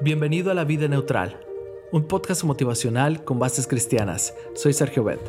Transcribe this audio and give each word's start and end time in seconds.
Bienvenido 0.00 0.50
a 0.50 0.54
La 0.54 0.64
Vida 0.64 0.88
Neutral, 0.88 1.38
un 1.92 2.08
podcast 2.08 2.42
motivacional 2.42 3.22
con 3.22 3.38
bases 3.38 3.68
cristianas. 3.68 4.34
Soy 4.56 4.72
Sergio 4.72 5.04
Bet. 5.04 5.20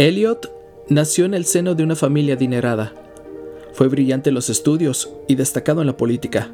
Elliot 0.00 0.52
nació 0.88 1.24
en 1.24 1.34
el 1.34 1.44
seno 1.44 1.76
de 1.76 1.84
una 1.84 1.94
familia 1.94 2.34
adinerada. 2.34 2.92
Fue 3.74 3.86
brillante 3.86 4.30
en 4.30 4.34
los 4.34 4.50
estudios 4.50 5.14
y 5.28 5.36
destacado 5.36 5.82
en 5.82 5.86
la 5.86 5.96
política. 5.96 6.50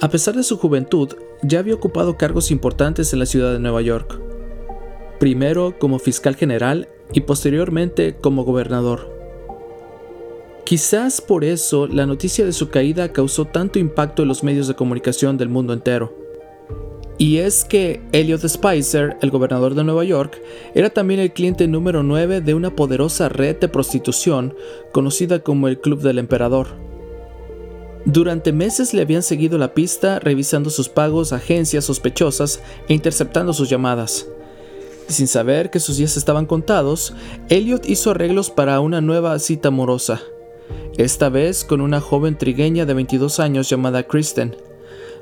A 0.00 0.08
pesar 0.08 0.36
de 0.36 0.44
su 0.44 0.56
juventud, 0.56 1.16
ya 1.42 1.58
había 1.58 1.74
ocupado 1.74 2.16
cargos 2.16 2.52
importantes 2.52 3.12
en 3.12 3.18
la 3.18 3.26
ciudad 3.26 3.52
de 3.52 3.58
Nueva 3.58 3.82
York. 3.82 4.20
Primero 5.18 5.80
como 5.80 5.98
fiscal 5.98 6.36
general 6.36 6.88
y 7.12 7.22
posteriormente 7.22 8.14
como 8.14 8.44
gobernador. 8.44 9.17
Quizás 10.68 11.22
por 11.22 11.44
eso 11.44 11.86
la 11.86 12.04
noticia 12.04 12.44
de 12.44 12.52
su 12.52 12.68
caída 12.68 13.10
causó 13.10 13.46
tanto 13.46 13.78
impacto 13.78 14.20
en 14.20 14.28
los 14.28 14.44
medios 14.44 14.68
de 14.68 14.74
comunicación 14.74 15.38
del 15.38 15.48
mundo 15.48 15.72
entero. 15.72 16.14
Y 17.16 17.38
es 17.38 17.64
que 17.64 18.02
Elliot 18.12 18.46
Spicer, 18.46 19.16
el 19.22 19.30
gobernador 19.30 19.74
de 19.74 19.82
Nueva 19.82 20.04
York, 20.04 20.38
era 20.74 20.90
también 20.90 21.20
el 21.20 21.32
cliente 21.32 21.66
número 21.68 22.02
9 22.02 22.42
de 22.42 22.52
una 22.52 22.76
poderosa 22.76 23.30
red 23.30 23.56
de 23.56 23.68
prostitución 23.68 24.54
conocida 24.92 25.38
como 25.38 25.68
el 25.68 25.80
Club 25.80 26.02
del 26.02 26.18
Emperador. 26.18 26.66
Durante 28.04 28.52
meses 28.52 28.92
le 28.92 29.00
habían 29.00 29.22
seguido 29.22 29.56
la 29.56 29.72
pista 29.72 30.18
revisando 30.18 30.68
sus 30.68 30.90
pagos 30.90 31.32
a 31.32 31.36
agencias 31.36 31.86
sospechosas 31.86 32.60
e 32.88 32.92
interceptando 32.92 33.54
sus 33.54 33.70
llamadas. 33.70 34.26
Sin 35.06 35.28
saber 35.28 35.70
que 35.70 35.80
sus 35.80 35.96
días 35.96 36.18
estaban 36.18 36.44
contados, 36.44 37.14
Elliot 37.48 37.88
hizo 37.88 38.10
arreglos 38.10 38.50
para 38.50 38.80
una 38.80 39.00
nueva 39.00 39.38
cita 39.38 39.68
amorosa 39.68 40.20
esta 40.98 41.28
vez 41.28 41.64
con 41.64 41.80
una 41.80 42.00
joven 42.00 42.36
trigueña 42.36 42.84
de 42.84 42.92
22 42.92 43.38
años 43.38 43.70
llamada 43.70 44.02
Kristen. 44.02 44.56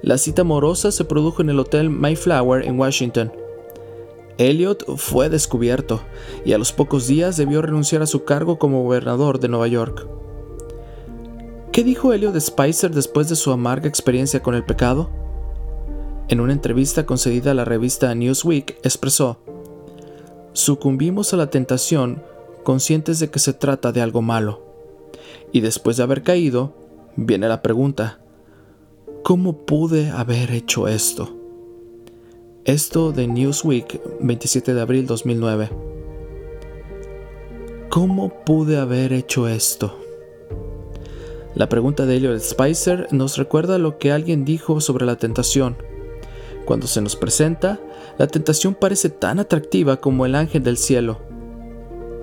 La 0.01 0.17
cita 0.17 0.41
amorosa 0.41 0.91
se 0.91 1.05
produjo 1.05 1.43
en 1.43 1.51
el 1.51 1.61
Hotel 1.61 1.91
Mayflower 1.91 2.67
en 2.67 2.81
Washington. 2.81 3.31
Elliot 4.39 4.97
fue 4.97 5.29
descubierto 5.29 6.01
y 6.47 6.55
a 6.55 6.59
los 6.59 6.73
pocos 6.73 7.07
días 7.07 7.37
debió 7.37 7.61
renunciar 7.61 8.01
a 8.01 8.07
su 8.07 8.25
cargo 8.25 8.59
como 8.59 8.85
gobernador 8.85 9.39
de 9.39 9.49
Nueva 9.49 9.69
York. 9.69 10.09
¿Qué 11.73 11.85
dijo 11.85 12.15
Elliot 12.15 12.41
Spicer 12.41 12.91
después 12.91 13.29
de 13.29 13.37
su 13.37 13.53
amarga 13.53 13.87
experiencia 13.87 14.43
con 14.43 14.55
el 14.55 14.65
pecado? 14.65 15.11
En 16.29 16.41
una 16.41 16.55
entrevista 16.55 17.05
concedida 17.05 17.51
a 17.51 17.55
la 17.55 17.67
revista 17.67 18.15
Newsweek 18.15 18.79
expresó, 18.83 19.41
Sucumbimos 20.55 21.35
a 21.35 21.37
la 21.37 21.51
tentación 21.51 22.23
conscientes 22.65 23.21
de 23.21 23.29
que 23.29 23.41
se 23.41 23.53
trata 23.53 23.93
de 23.93 24.01
algo 24.01 24.23
malo. 24.23 24.66
Y 25.57 25.63
después 25.63 25.97
de 25.97 26.03
haber 26.03 26.23
caído, 26.23 26.75
viene 27.17 27.49
la 27.49 27.63
pregunta, 27.63 28.21
¿cómo 29.23 29.65
pude 29.65 30.11
haber 30.11 30.51
hecho 30.51 30.87
esto? 30.87 31.35
Esto 32.67 33.11
de 33.11 33.27
Newsweek, 33.27 34.03
27 34.21 34.75
de 34.75 34.81
abril 34.83 35.07
2009. 35.07 35.71
¿Cómo 37.89 38.45
pude 38.45 38.77
haber 38.77 39.15
hecho 39.15 39.49
esto? 39.49 39.99
La 41.55 41.71
pregunta 41.71 42.05
de 42.05 42.17
Elliot 42.17 42.41
Spicer 42.41 43.09
nos 43.11 43.39
recuerda 43.39 43.79
lo 43.79 43.97
que 43.97 44.13
alguien 44.13 44.45
dijo 44.45 44.83
sobre 44.83 45.07
la 45.07 45.17
tentación. 45.17 45.79
Cuando 46.67 46.87
se 46.87 47.01
nos 47.01 47.17
presenta, 47.17 47.81
la 48.19 48.27
tentación 48.27 48.75
parece 48.75 49.09
tan 49.09 49.39
atractiva 49.39 50.03
como 50.03 50.27
el 50.27 50.35
ángel 50.35 50.63
del 50.63 50.77
cielo. 50.77 51.19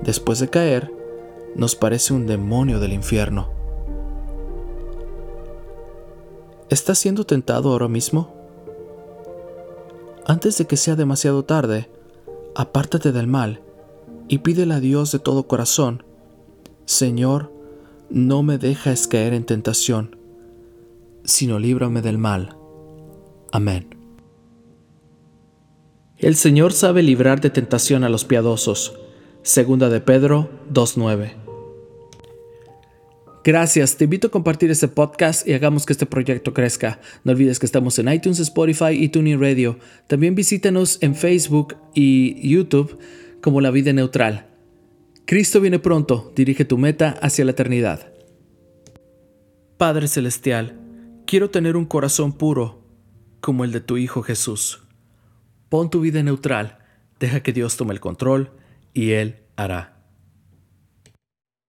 Después 0.04 0.38
de 0.38 0.50
caer, 0.50 1.03
nos 1.56 1.76
parece 1.76 2.14
un 2.14 2.26
demonio 2.26 2.80
del 2.80 2.94
infierno. 2.94 3.50
¿Estás 6.70 6.98
siendo 6.98 7.26
tentado 7.26 7.72
ahora 7.72 7.88
mismo? 7.88 8.34
Antes 10.26 10.58
de 10.58 10.66
que 10.66 10.78
sea 10.78 10.96
demasiado 10.96 11.44
tarde, 11.44 11.90
apártate 12.56 13.12
del 13.12 13.28
mal 13.28 13.62
y 14.28 14.40
pídele 14.40 14.74
a 14.74 14.80
Dios 14.80 15.12
de 15.12 15.20
todo 15.20 15.48
corazón, 15.48 16.04
Señor, 16.86 17.52
no 18.10 18.44
me 18.44 18.58
dejes 18.58 19.08
caer 19.08 19.34
en 19.34 19.46
tentación, 19.46 20.18
sino 21.24 21.60
líbrame 21.60 22.02
del 22.02 22.18
mal. 22.18 22.58
Amén. 23.52 23.98
El 26.18 26.36
Señor 26.36 26.72
sabe 26.74 27.04
librar 27.04 27.42
de 27.42 27.50
tentación 27.50 28.04
a 28.04 28.10
los 28.10 28.24
piadosos. 28.24 28.98
Segunda 29.42 29.90
de 29.90 30.00
Pedro 30.00 30.50
2.9. 30.72 31.43
Gracias, 33.44 33.98
te 33.98 34.06
invito 34.06 34.28
a 34.28 34.32
compartir 34.32 34.72
este 34.72 34.88
podcast 34.88 35.46
y 35.46 35.52
hagamos 35.52 35.86
que 35.86 35.92
este 35.92 36.06
proyecto 36.06 36.54
crezca. 36.54 37.02
No 37.26 37.34
olvides 37.34 37.60
que 37.60 37.66
estamos 37.66 38.00
en 38.00 38.08
iTunes, 38.08 38.40
Spotify 38.40 38.92
y 38.92 39.10
TuneIn 39.10 39.42
Radio. 39.42 39.78
También 40.08 40.34
visítanos 40.34 40.98
en 41.02 41.14
Facebook 41.14 41.76
y 41.94 42.48
YouTube 42.48 42.98
como 43.42 43.60
La 43.60 43.70
Vida 43.70 43.92
Neutral. 43.92 44.48
Cristo 45.26 45.60
viene 45.60 45.80
pronto, 45.80 46.32
dirige 46.38 46.64
tu 46.64 46.78
meta 46.78 47.18
hacia 47.22 47.44
la 47.44 47.52
eternidad. 47.52 48.14
Padre 49.78 50.08
Celestial, 50.08 50.80
quiero 51.28 51.50
tener 51.50 51.76
un 51.76 51.86
corazón 51.86 52.32
puro 52.32 52.88
como 53.42 53.66
el 53.66 53.74
de 53.74 53.82
tu 53.82 53.98
Hijo 53.98 54.24
Jesús. 54.24 54.88
Pon 55.68 55.90
tu 55.90 56.00
vida 56.00 56.24
neutral, 56.24 56.78
deja 57.20 57.44
que 57.44 57.52
Dios 57.52 57.76
tome 57.76 57.94
el 57.94 58.00
control 58.00 58.52
y 58.94 59.12
Él 59.12 59.40
hará. 59.58 59.93